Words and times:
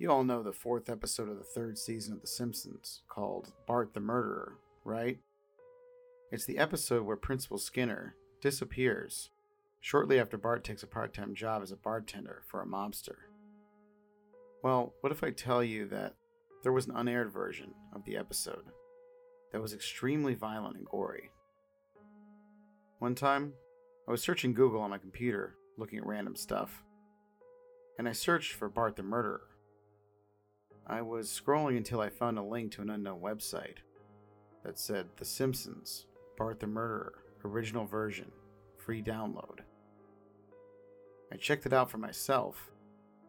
You 0.00 0.12
all 0.12 0.22
know 0.22 0.44
the 0.44 0.52
fourth 0.52 0.88
episode 0.88 1.28
of 1.28 1.38
the 1.38 1.42
third 1.42 1.76
season 1.76 2.14
of 2.14 2.20
The 2.20 2.28
Simpsons, 2.28 3.02
called 3.08 3.50
Bart 3.66 3.94
the 3.94 4.00
Murderer, 4.00 4.58
right? 4.84 5.18
It's 6.30 6.44
the 6.44 6.58
episode 6.58 7.02
where 7.02 7.16
Principal 7.16 7.58
Skinner 7.58 8.14
disappears 8.40 9.30
shortly 9.80 10.20
after 10.20 10.38
Bart 10.38 10.62
takes 10.62 10.84
a 10.84 10.86
part 10.86 11.12
time 11.12 11.34
job 11.34 11.64
as 11.64 11.72
a 11.72 11.76
bartender 11.76 12.42
for 12.46 12.62
a 12.62 12.66
mobster. 12.66 13.16
Well, 14.62 14.94
what 15.00 15.10
if 15.10 15.24
I 15.24 15.30
tell 15.30 15.64
you 15.64 15.88
that 15.88 16.14
there 16.62 16.72
was 16.72 16.86
an 16.86 16.94
unaired 16.94 17.32
version 17.32 17.74
of 17.92 18.04
the 18.04 18.16
episode 18.16 18.66
that 19.50 19.60
was 19.60 19.74
extremely 19.74 20.36
violent 20.36 20.76
and 20.76 20.86
gory? 20.86 21.32
One 23.00 23.16
time, 23.16 23.52
I 24.06 24.12
was 24.12 24.22
searching 24.22 24.54
Google 24.54 24.80
on 24.80 24.90
my 24.90 24.98
computer 24.98 25.56
looking 25.76 25.98
at 25.98 26.06
random 26.06 26.36
stuff, 26.36 26.84
and 27.98 28.08
I 28.08 28.12
searched 28.12 28.52
for 28.52 28.68
Bart 28.68 28.94
the 28.94 29.02
Murderer. 29.02 29.40
I 30.90 31.02
was 31.02 31.28
scrolling 31.28 31.76
until 31.76 32.00
I 32.00 32.08
found 32.08 32.38
a 32.38 32.42
link 32.42 32.72
to 32.72 32.82
an 32.82 32.88
unknown 32.88 33.20
website 33.20 33.78
that 34.64 34.78
said 34.78 35.06
The 35.18 35.24
Simpsons, 35.26 36.06
Bart 36.38 36.60
the 36.60 36.66
Murderer, 36.66 37.12
original 37.44 37.84
version, 37.84 38.32
free 38.78 39.02
download. 39.02 39.58
I 41.30 41.36
checked 41.36 41.66
it 41.66 41.74
out 41.74 41.90
for 41.90 41.98
myself, 41.98 42.70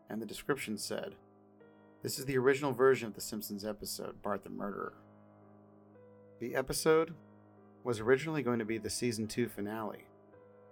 and 0.10 0.22
the 0.22 0.26
description 0.26 0.78
said, 0.78 1.16
This 2.02 2.18
is 2.18 2.24
the 2.24 2.38
original 2.38 2.72
version 2.72 3.10
of 3.10 3.14
The 3.14 3.20
Simpsons 3.20 3.66
episode, 3.66 4.22
Bart 4.22 4.46
the 4.46 4.50
Murderer. 4.50 4.94
The 6.40 6.56
episode 6.56 7.14
was 7.84 8.00
originally 8.00 8.42
going 8.42 8.60
to 8.60 8.66
be 8.66 8.78
the 8.78 8.90
season 8.90 9.28
2 9.28 9.50
finale, 9.50 10.06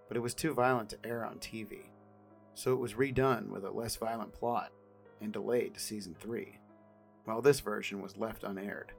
but 0.08 0.16
it 0.16 0.22
was 0.22 0.34
too 0.34 0.54
violent 0.54 0.92
to 0.92 1.06
air 1.06 1.26
on 1.26 1.40
TV, 1.40 1.90
so 2.54 2.72
it 2.72 2.80
was 2.80 2.94
redone 2.94 3.50
with 3.50 3.66
a 3.66 3.72
less 3.72 3.98
violent 3.98 4.32
plot 4.32 4.72
and 5.20 5.34
delayed 5.34 5.74
to 5.74 5.82
season 5.82 6.16
3 6.18 6.60
while 7.28 7.42
this 7.42 7.60
version 7.60 8.02
was 8.02 8.16
left 8.16 8.46
unaired. 8.46 8.94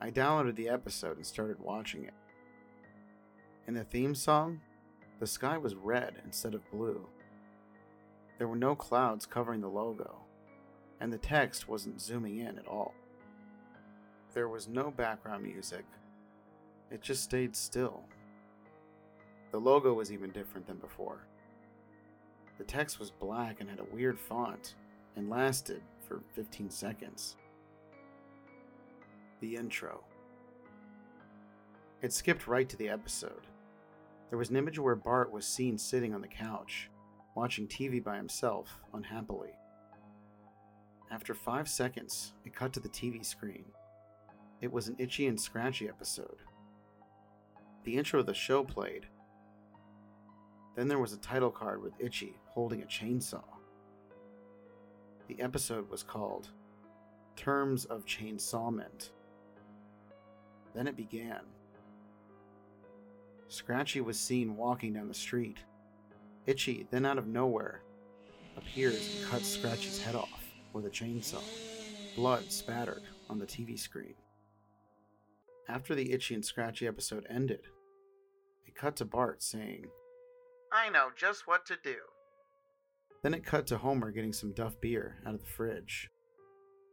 I 0.00 0.10
downloaded 0.10 0.56
the 0.56 0.68
episode 0.68 1.16
and 1.16 1.24
started 1.24 1.60
watching 1.60 2.02
it. 2.02 2.14
In 3.68 3.74
the 3.74 3.84
theme 3.84 4.16
song, 4.16 4.60
the 5.20 5.28
sky 5.28 5.56
was 5.56 5.76
red 5.76 6.20
instead 6.24 6.54
of 6.54 6.68
blue. 6.72 7.06
There 8.36 8.48
were 8.48 8.56
no 8.56 8.74
clouds 8.74 9.26
covering 9.26 9.60
the 9.60 9.68
logo, 9.68 10.16
and 11.00 11.12
the 11.12 11.18
text 11.18 11.68
wasn't 11.68 12.00
zooming 12.00 12.38
in 12.38 12.58
at 12.58 12.66
all. 12.66 12.94
There 14.32 14.48
was 14.48 14.66
no 14.66 14.90
background 14.90 15.44
music, 15.44 15.84
it 16.90 17.00
just 17.00 17.22
stayed 17.22 17.54
still. 17.54 18.02
The 19.52 19.60
logo 19.60 19.94
was 19.94 20.10
even 20.10 20.32
different 20.32 20.66
than 20.66 20.78
before. 20.78 21.28
The 22.58 22.64
text 22.64 22.98
was 22.98 23.12
black 23.12 23.60
and 23.60 23.70
had 23.70 23.78
a 23.78 23.94
weird 23.94 24.18
font 24.18 24.74
and 25.14 25.30
lasted 25.30 25.80
for 26.06 26.22
15 26.34 26.70
seconds. 26.70 27.36
The 29.40 29.56
intro. 29.56 30.04
It 32.02 32.12
skipped 32.12 32.46
right 32.46 32.68
to 32.68 32.76
the 32.76 32.88
episode. 32.88 33.46
There 34.28 34.38
was 34.38 34.50
an 34.50 34.56
image 34.56 34.78
where 34.78 34.96
Bart 34.96 35.32
was 35.32 35.46
seen 35.46 35.78
sitting 35.78 36.14
on 36.14 36.20
the 36.20 36.28
couch, 36.28 36.90
watching 37.34 37.66
TV 37.66 38.02
by 38.02 38.16
himself, 38.16 38.80
unhappily. 38.92 39.52
After 41.10 41.34
five 41.34 41.68
seconds, 41.68 42.32
it 42.44 42.54
cut 42.54 42.72
to 42.72 42.80
the 42.80 42.88
TV 42.88 43.24
screen. 43.24 43.64
It 44.60 44.72
was 44.72 44.88
an 44.88 44.96
Itchy 44.98 45.26
and 45.26 45.40
Scratchy 45.40 45.88
episode. 45.88 46.38
The 47.84 47.96
intro 47.96 48.20
of 48.20 48.26
the 48.26 48.34
show 48.34 48.64
played. 48.64 49.06
Then 50.74 50.88
there 50.88 50.98
was 50.98 51.12
a 51.12 51.18
title 51.18 51.50
card 51.50 51.82
with 51.82 51.92
Itchy 51.98 52.36
holding 52.48 52.82
a 52.82 52.86
chainsaw. 52.86 53.44
The 55.28 55.40
episode 55.40 55.88
was 55.88 56.02
called 56.02 56.48
Terms 57.36 57.86
of 57.86 58.04
Chainsawment. 58.04 59.10
Then 60.74 60.86
it 60.86 60.96
began. 60.96 61.40
Scratchy 63.48 64.00
was 64.00 64.18
seen 64.18 64.56
walking 64.56 64.92
down 64.92 65.08
the 65.08 65.14
street. 65.14 65.58
Itchy, 66.46 66.86
then 66.90 67.06
out 67.06 67.18
of 67.18 67.26
nowhere, 67.26 67.80
appears 68.56 69.16
and 69.16 69.30
cuts 69.30 69.48
Scratchy's 69.48 70.02
head 70.02 70.14
off 70.14 70.44
with 70.72 70.86
a 70.86 70.90
chainsaw. 70.90 71.42
Blood 72.16 72.50
spattered 72.52 73.02
on 73.30 73.38
the 73.38 73.46
TV 73.46 73.78
screen. 73.78 74.14
After 75.68 75.94
the 75.94 76.12
Itchy 76.12 76.34
and 76.34 76.44
Scratchy 76.44 76.86
episode 76.86 77.26
ended, 77.30 77.62
it 78.66 78.74
cut 78.74 78.96
to 78.96 79.04
Bart 79.04 79.42
saying, 79.42 79.86
I 80.70 80.90
know 80.90 81.08
just 81.16 81.46
what 81.46 81.64
to 81.66 81.76
do. 81.82 81.96
Then 83.24 83.32
it 83.32 83.42
cut 83.42 83.66
to 83.68 83.78
Homer 83.78 84.10
getting 84.10 84.34
some 84.34 84.52
Duff 84.52 84.78
beer 84.82 85.16
out 85.26 85.32
of 85.32 85.40
the 85.40 85.46
fridge. 85.46 86.10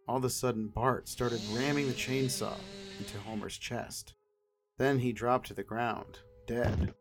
All 0.08 0.16
of 0.16 0.24
a 0.24 0.30
sudden, 0.30 0.69
Bart 0.69 1.09
started 1.09 1.42
ramming 1.52 1.88
the 1.88 1.94
chainsaw 1.94 2.56
into 2.97 3.18
Homer's 3.18 3.58
chest. 3.58 4.14
Then 4.78 4.97
he 4.97 5.12
dropped 5.12 5.47
to 5.47 5.53
the 5.53 5.62
ground, 5.62 6.20
dead. 6.47 6.94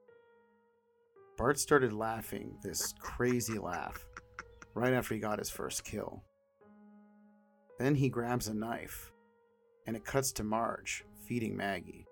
Bart 1.39 1.61
started 1.61 1.93
laughing 1.93 2.57
this 2.65 2.93
crazy 2.99 3.57
laugh 3.57 4.05
right 4.75 4.93
after 4.93 5.15
he 5.15 5.21
got 5.21 5.39
his 5.39 5.49
first 5.49 5.85
kill. 5.85 6.25
Then 7.79 7.95
he 7.95 8.09
grabs 8.09 8.49
a 8.49 8.55
knife, 8.55 9.13
and 9.87 9.95
it 9.95 10.05
cuts 10.05 10.33
to 10.33 10.45
Marge 10.45 11.05
feeding 11.25 11.57
Maggie. 11.57 12.05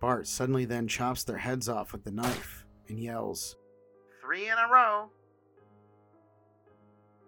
Bart 0.00 0.26
suddenly 0.26 0.64
then 0.64 0.88
chops 0.88 1.22
their 1.22 1.38
heads 1.38 1.68
off 1.68 1.92
with 1.92 2.02
the 2.02 2.10
knife 2.10 2.66
and 2.88 2.98
yells, 2.98 3.54
Three 4.20 4.48
in 4.48 4.58
a 4.58 4.68
row. 4.72 5.08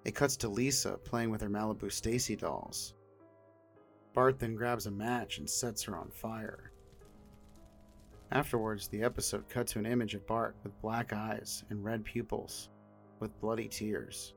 It 0.09 0.15
cuts 0.15 0.39
to 0.39 0.49
Lisa 0.49 0.93
playing 1.05 1.29
with 1.29 1.43
her 1.43 1.51
Malibu 1.51 1.93
Stacy 1.93 2.35
dolls. 2.35 2.95
Bart 4.15 4.39
then 4.39 4.55
grabs 4.55 4.87
a 4.87 4.91
match 4.91 5.37
and 5.37 5.49
sets 5.49 5.83
her 5.83 5.99
on 5.99 6.09
fire. 6.09 6.73
Afterwards, 8.33 8.89
the 8.89 9.03
episode 9.03 9.51
cuts 9.51 9.73
to 9.73 9.81
an 9.81 9.85
image 9.85 10.15
of 10.15 10.27
Bart 10.27 10.57
with 10.65 10.81
black 10.81 11.13
eyes 11.13 11.63
and 11.69 11.85
red 11.85 12.07
pupils, 12.07 12.71
with 13.21 13.39
bloody 13.39 13.69
tears. 13.69 14.33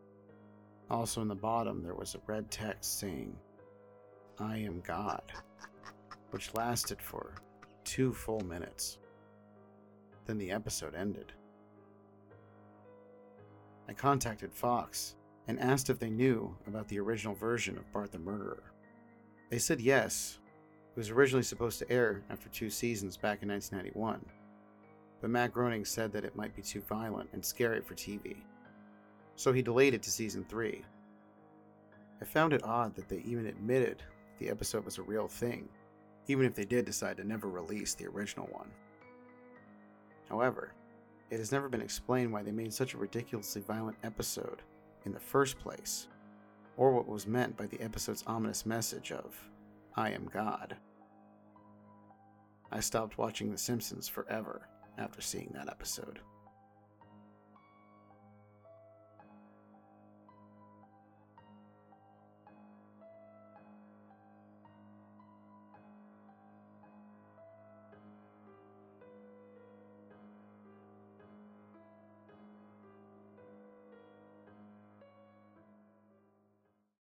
Also, 0.90 1.22
in 1.22 1.30
the 1.30 1.36
bottom, 1.36 1.82
there 1.82 1.96
was 1.96 2.16
a 2.16 2.22
red 2.28 2.52
text 2.52 3.00
saying, 3.00 3.34
I 4.40 4.58
am 4.58 4.82
God, 4.82 5.32
which 6.32 6.54
lasted 6.54 7.02
for 7.02 7.36
two 7.86 8.12
full 8.12 8.42
minutes. 8.42 8.98
Then 10.26 10.38
the 10.38 10.52
episode 10.52 10.96
ended. 10.96 11.32
I 13.88 13.94
contacted 13.94 14.54
Fox 14.54 15.16
and 15.48 15.60
asked 15.60 15.90
if 15.90 16.00
they 16.00 16.10
knew 16.10 16.56
about 16.68 16.88
the 16.88 17.00
original 17.00 17.34
version 17.34 17.78
of 17.78 17.92
Bart 17.92 18.12
the 18.12 18.20
Murderer. 18.20 18.72
They 19.50 19.58
said 19.58 19.82
yes. 19.82 20.40
It 20.96 21.00
was 21.00 21.10
originally 21.10 21.44
supposed 21.44 21.80
to 21.80 21.92
air 21.92 22.22
after 22.30 22.50
two 22.50 22.70
seasons 22.70 23.18
back 23.18 23.44
in 23.44 23.50
1991, 23.50 24.26
but 25.22 25.30
Matt 25.30 25.54
Groening 25.54 25.86
said 25.86 26.12
that 26.12 26.26
it 26.26 26.36
might 26.36 26.56
be 26.56 26.62
too 26.62 26.82
violent 26.82 27.30
and 27.32 27.44
scary 27.44 27.82
for 27.82 27.96
TV, 27.96 28.36
so 29.36 29.54
he 29.54 29.62
delayed 29.62 29.94
it 29.94 30.04
to 30.04 30.12
season 30.12 30.46
3. 30.50 30.84
I 32.22 32.26
found 32.26 32.54
it 32.54 32.64
odd 32.64 32.94
that 32.96 33.08
they 33.08 33.24
even 33.26 33.48
admitted 33.48 34.04
the 34.38 34.50
episode 34.50 34.84
was 34.84 34.98
a 34.98 35.04
real 35.04 35.28
thing, 35.28 35.70
even 36.28 36.46
if 36.46 36.56
they 36.56 36.66
did 36.66 36.86
decide 36.86 37.18
to 37.18 37.24
never 37.24 37.48
release 37.48 37.94
the 37.94 38.08
original 38.08 38.48
one. 38.52 38.70
However, 40.30 40.74
it 41.30 41.40
has 41.40 41.52
never 41.52 41.70
been 41.70 41.82
explained 41.82 42.32
why 42.32 42.44
they 42.44 42.52
made 42.52 42.74
such 42.74 42.94
a 42.94 42.98
ridiculously 42.98 43.62
violent 43.62 43.98
episode 44.04 44.62
in 45.06 45.14
the 45.14 45.20
first 45.20 45.60
place, 45.60 46.08
or 46.78 46.92
what 46.92 47.08
was 47.08 47.28
meant 47.28 47.58
by 47.58 47.66
the 47.68 47.82
episode's 47.82 48.24
ominous 48.28 48.66
message 48.66 49.12
of, 49.12 49.36
I 49.96 50.12
am 50.12 50.30
God. 50.34 50.76
I 52.72 52.80
stopped 52.80 53.18
watching 53.18 53.52
The 53.52 53.58
Simpsons 53.58 54.08
forever 54.08 54.68
after 54.98 55.22
seeing 55.22 55.52
that 55.54 55.70
episode. 55.70 56.20